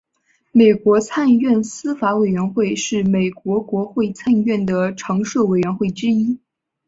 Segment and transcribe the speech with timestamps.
[0.51, 6.39] 美国参议院司法委员会是美国国会参议院的常设委员会之一。